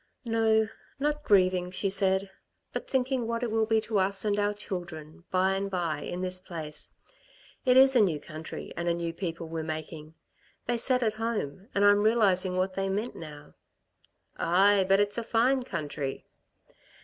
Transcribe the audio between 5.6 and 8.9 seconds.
by, in this place. It is a new country and